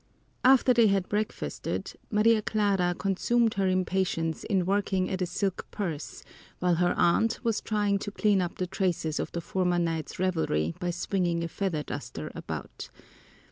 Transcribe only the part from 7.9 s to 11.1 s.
to clean up the traces of the former night's revelry by